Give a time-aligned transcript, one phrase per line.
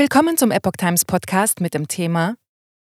[0.00, 2.36] Willkommen zum Epoch Times Podcast mit dem Thema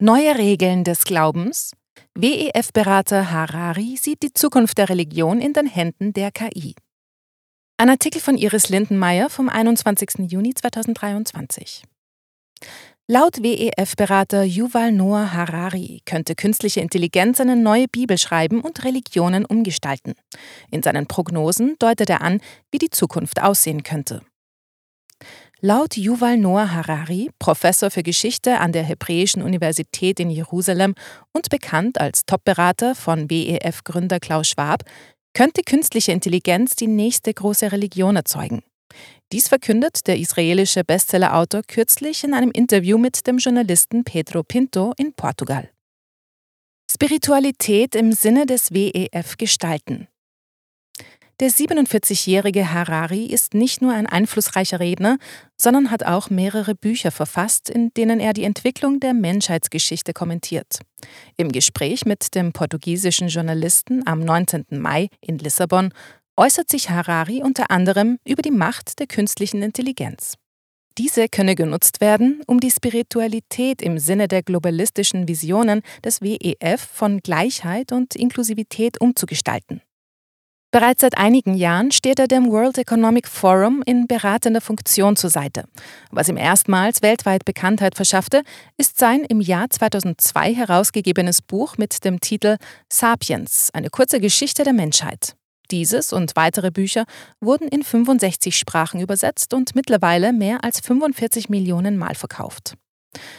[0.01, 1.73] Neue Regeln des Glaubens.
[2.15, 6.73] WEF-Berater Harari sieht die Zukunft der Religion in den Händen der KI.
[7.77, 10.31] Ein Artikel von Iris Lindenmeier vom 21.
[10.31, 11.83] Juni 2023.
[13.07, 20.15] Laut WEF-Berater Yuval Noah Harari könnte künstliche Intelligenz eine neue Bibel schreiben und Religionen umgestalten.
[20.71, 22.41] In seinen Prognosen deutet er an,
[22.71, 24.23] wie die Zukunft aussehen könnte.
[25.65, 30.93] Laut Yuval Noah Harari, Professor für Geschichte an der Hebräischen Universität in Jerusalem
[31.31, 34.83] und bekannt als Topberater von WEF-Gründer Klaus Schwab,
[35.33, 38.61] könnte künstliche Intelligenz die nächste große Religion erzeugen.
[39.31, 45.13] Dies verkündet der israelische Bestsellerautor kürzlich in einem Interview mit dem Journalisten Pedro Pinto in
[45.13, 45.69] Portugal.
[46.91, 50.09] Spiritualität im Sinne des WEF gestalten.
[51.39, 55.17] Der 47-jährige Harari ist nicht nur ein einflussreicher Redner,
[55.57, 60.79] sondern hat auch mehrere Bücher verfasst, in denen er die Entwicklung der Menschheitsgeschichte kommentiert.
[61.35, 64.65] Im Gespräch mit dem portugiesischen Journalisten am 19.
[64.71, 65.91] Mai in Lissabon
[66.37, 70.35] äußert sich Harari unter anderem über die Macht der künstlichen Intelligenz.
[70.99, 77.21] Diese könne genutzt werden, um die Spiritualität im Sinne der globalistischen Visionen des WEF von
[77.21, 79.81] Gleichheit und Inklusivität umzugestalten.
[80.73, 85.65] Bereits seit einigen Jahren steht er dem World Economic Forum in beratender Funktion zur Seite.
[86.09, 88.41] Was ihm erstmals weltweit Bekanntheit verschaffte,
[88.75, 92.57] ist sein im Jahr 2002 herausgegebenes Buch mit dem Titel
[92.91, 95.35] Sapiens, eine kurze Geschichte der Menschheit.
[95.69, 97.05] Dieses und weitere Bücher
[97.39, 102.73] wurden in 65 Sprachen übersetzt und mittlerweile mehr als 45 Millionen Mal verkauft.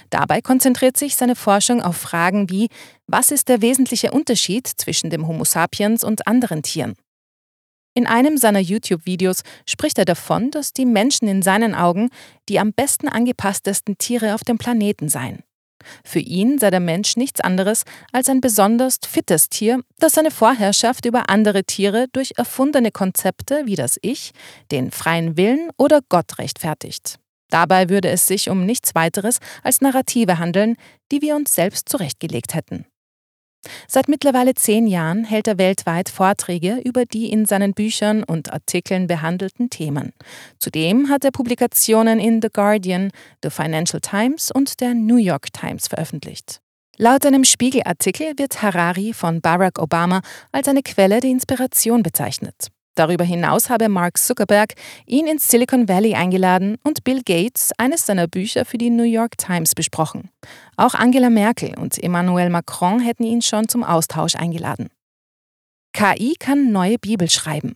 [0.09, 2.69] Dabei konzentriert sich seine Forschung auf Fragen wie
[3.09, 6.95] Was ist der wesentliche Unterschied zwischen dem Homo sapiens und anderen Tieren?
[7.95, 12.11] In einem seiner YouTube-Videos spricht er davon, dass die Menschen in seinen Augen
[12.49, 15.45] die am besten angepasstesten Tiere auf dem Planeten seien.
[16.05, 21.05] Für ihn sei der Mensch nichts anderes als ein besonders fittes Tier, das seine Vorherrschaft
[21.05, 24.33] über andere Tiere durch erfundene Konzepte wie das Ich,
[24.71, 27.19] den freien Willen oder Gott rechtfertigt.
[27.51, 30.77] Dabei würde es sich um nichts weiteres als Narrative handeln,
[31.13, 32.87] die wir uns selbst zurechtgelegt hätten.
[33.89, 39.07] Seit mittlerweile zehn Jahren hält er weltweit Vorträge über die in seinen Büchern und Artikeln
[39.07, 40.13] behandelten Themen.
[40.59, 43.11] Zudem hat er Publikationen in The Guardian,
[43.43, 46.61] The Financial Times und der New York Times veröffentlicht.
[46.97, 50.21] Laut einem Spiegelartikel wird Harari von Barack Obama
[50.53, 52.69] als eine Quelle der Inspiration bezeichnet.
[52.95, 54.75] Darüber hinaus habe Mark Zuckerberg
[55.07, 59.37] ihn ins Silicon Valley eingeladen und Bill Gates eines seiner Bücher für die New York
[59.37, 60.31] Times besprochen.
[60.77, 64.91] Auch Angela Merkel und Emmanuel Macron hätten ihn schon zum Austausch eingeladen.
[65.93, 67.75] KI kann neue Bibel schreiben.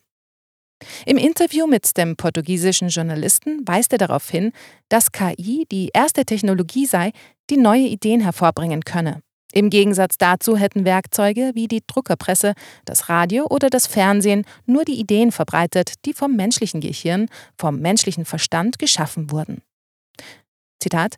[1.07, 4.53] Im Interview mit dem portugiesischen Journalisten weist er darauf hin,
[4.89, 7.13] dass KI die erste Technologie sei,
[7.51, 9.23] die neue Ideen hervorbringen könne.
[9.53, 12.55] Im Gegensatz dazu hätten Werkzeuge wie die Druckerpresse,
[12.85, 18.25] das Radio oder das Fernsehen nur die Ideen verbreitet, die vom menschlichen Gehirn, vom menschlichen
[18.25, 19.63] Verstand geschaffen wurden.
[20.81, 21.17] Zitat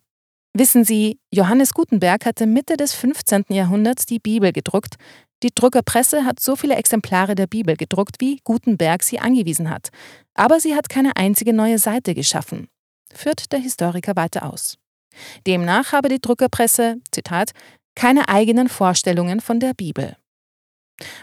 [0.53, 3.45] Wissen Sie, Johannes Gutenberg hatte Mitte des 15.
[3.51, 4.97] Jahrhunderts die Bibel gedruckt.
[5.45, 9.91] Die Druckerpresse hat so viele Exemplare der Bibel gedruckt, wie Gutenberg sie angewiesen hat.
[10.35, 12.69] Aber sie hat keine einzige neue Seite geschaffen,
[13.15, 14.77] führt der Historiker weiter aus.
[15.47, 17.53] Demnach habe die Druckerpresse, Zitat,
[18.01, 20.17] keine eigenen Vorstellungen von der Bibel.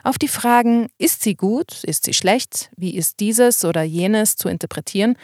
[0.03, 4.47] Auf die Fragen, ist sie gut, ist sie schlecht, wie ist dieses oder jenes zu
[4.47, 5.17] interpretieren,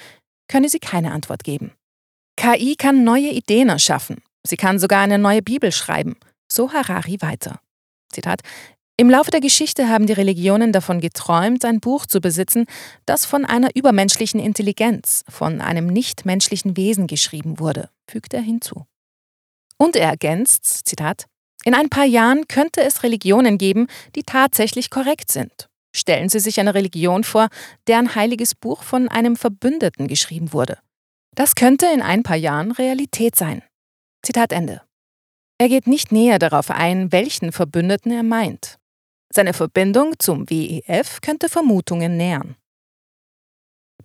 [0.47, 1.71] könne sie keine Antwort geben.
[2.37, 4.23] KI kann neue Ideen erschaffen.
[4.41, 6.15] Sie kann sogar eine neue Bibel schreiben.
[6.51, 7.59] So Harari weiter.
[8.11, 8.41] Zitat:
[8.97, 12.65] Im Laufe der Geschichte haben die Religionen davon geträumt, ein Buch zu besitzen,
[13.05, 18.87] das von einer übermenschlichen Intelligenz, von einem nichtmenschlichen Wesen geschrieben wurde, fügt er hinzu.
[19.77, 21.27] Und er ergänzt, Zitat,
[21.65, 25.69] in ein paar Jahren könnte es Religionen geben, die tatsächlich korrekt sind.
[25.95, 27.49] Stellen Sie sich eine Religion vor,
[27.87, 30.79] deren heiliges Buch von einem Verbündeten geschrieben wurde.
[31.35, 33.63] Das könnte in ein paar Jahren Realität sein.
[34.23, 34.81] Zitat Ende.
[35.59, 38.79] Er geht nicht näher darauf ein, welchen Verbündeten er meint.
[39.31, 42.55] Seine Verbindung zum WEF könnte Vermutungen nähern.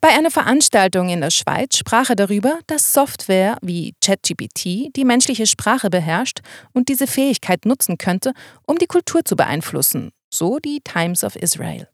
[0.00, 5.46] Bei einer Veranstaltung in der Schweiz sprach er darüber, dass Software wie ChatGPT die menschliche
[5.46, 6.38] Sprache beherrscht
[6.72, 8.32] und diese Fähigkeit nutzen könnte,
[8.66, 11.88] um die Kultur zu beeinflussen, so die Times of Israel.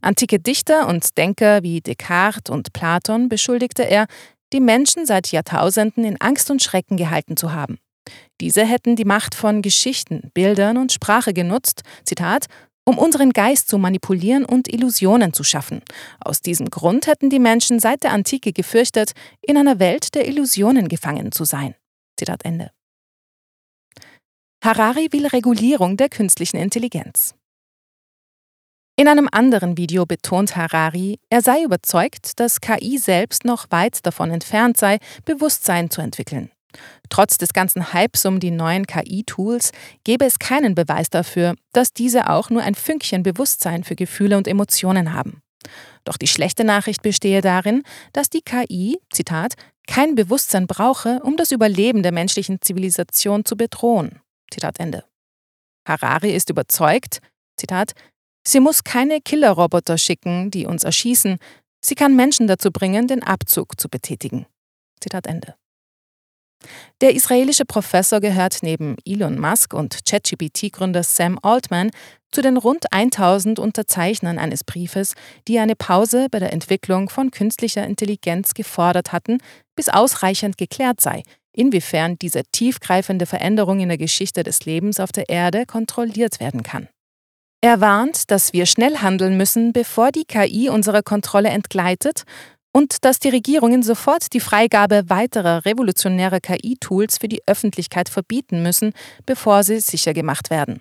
[0.00, 4.06] Antike Dichter und Denker wie Descartes und Platon beschuldigte er,
[4.54, 7.78] die Menschen seit Jahrtausenden in Angst und Schrecken gehalten zu haben.
[8.40, 12.46] Diese hätten die Macht von Geschichten, Bildern und Sprache genutzt, Zitat,
[12.88, 15.82] um unseren Geist zu manipulieren und Illusionen zu schaffen.
[16.20, 19.12] Aus diesem Grund hätten die Menschen seit der Antike gefürchtet,
[19.42, 21.74] in einer Welt der Illusionen gefangen zu sein.
[22.18, 22.70] Zitat Ende.
[24.64, 27.34] Harari will Regulierung der künstlichen Intelligenz.
[28.96, 34.30] In einem anderen Video betont Harari, er sei überzeugt, dass KI selbst noch weit davon
[34.30, 36.50] entfernt sei, Bewusstsein zu entwickeln.
[37.08, 39.72] Trotz des ganzen Hypes um die neuen KI-Tools
[40.04, 44.46] gäbe es keinen Beweis dafür, dass diese auch nur ein Fünkchen Bewusstsein für Gefühle und
[44.46, 45.42] Emotionen haben.
[46.04, 47.82] Doch die schlechte Nachricht bestehe darin,
[48.12, 49.54] dass die KI, Zitat,
[49.86, 54.20] kein Bewusstsein brauche, um das Überleben der menschlichen Zivilisation zu bedrohen.
[54.52, 55.04] Zitat Ende.
[55.86, 57.20] Harari ist überzeugt,
[57.56, 57.92] Zitat,
[58.46, 61.38] sie muss keine Killerroboter schicken, die uns erschießen,
[61.82, 64.46] sie kann Menschen dazu bringen, den Abzug zu betätigen.
[65.00, 65.54] Zitat Ende.
[67.00, 71.90] Der israelische Professor gehört neben Elon Musk und ChatGPT-Gründer Sam Altman
[72.30, 75.14] zu den rund 1000 Unterzeichnern eines Briefes,
[75.46, 79.38] die eine Pause bei der Entwicklung von künstlicher Intelligenz gefordert hatten,
[79.76, 81.22] bis ausreichend geklärt sei,
[81.52, 86.88] inwiefern diese tiefgreifende Veränderung in der Geschichte des Lebens auf der Erde kontrolliert werden kann.
[87.60, 92.22] Er warnt, dass wir schnell handeln müssen, bevor die KI unserer Kontrolle entgleitet
[92.72, 98.92] und dass die Regierungen sofort die Freigabe weiterer revolutionärer KI-Tools für die Öffentlichkeit verbieten müssen,
[99.26, 100.80] bevor sie sicher gemacht werden.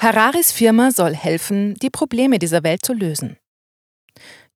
[0.00, 3.38] Hararis Firma soll helfen, die Probleme dieser Welt zu lösen.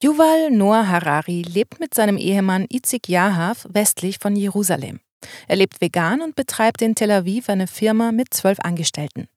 [0.03, 5.01] Yuval Noah Harari lebt mit seinem Ehemann Itzik Yahav westlich von Jerusalem.
[5.49, 9.29] Er lebt vegan und betreibt in Tel Aviv eine Firma mit zwölf Angestellten.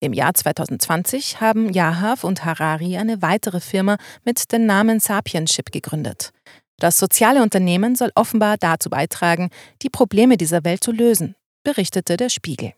[0.00, 6.32] Im Jahr 2020 haben Yahav und Harari eine weitere Firma mit dem Namen Sapienship gegründet.
[6.78, 9.48] Das soziale Unternehmen soll offenbar dazu beitragen,
[9.80, 11.34] die Probleme dieser Welt zu lösen,
[11.64, 12.74] berichtete der Spiegel.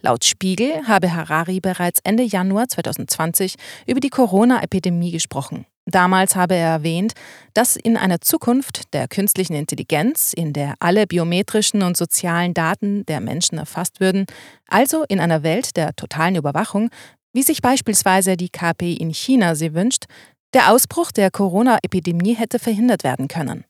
[0.00, 3.56] Laut Spiegel habe Harari bereits Ende Januar 2020
[3.86, 5.66] über die Corona-Epidemie gesprochen.
[5.88, 7.12] Damals habe er erwähnt,
[7.54, 13.20] dass in einer Zukunft der künstlichen Intelligenz, in der alle biometrischen und sozialen Daten der
[13.20, 14.26] Menschen erfasst würden,
[14.68, 16.90] also in einer Welt der totalen Überwachung,
[17.32, 20.06] wie sich beispielsweise die KP in China sie wünscht,
[20.54, 23.64] der Ausbruch der Corona-Epidemie hätte verhindert werden können.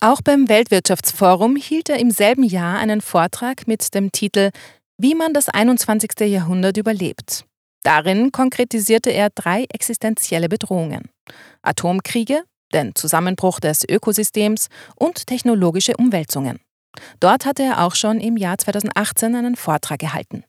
[0.00, 4.50] Auch beim Weltwirtschaftsforum hielt er im selben Jahr einen Vortrag mit dem Titel
[4.98, 6.20] Wie man das 21.
[6.22, 7.44] Jahrhundert überlebt.
[7.82, 11.10] Darin konkretisierte er drei existenzielle Bedrohungen.
[11.62, 12.42] Atomkriege,
[12.72, 16.60] den Zusammenbruch des Ökosystems und technologische Umwälzungen.
[17.20, 20.44] Dort hatte er auch schon im Jahr 2018 einen Vortrag gehalten.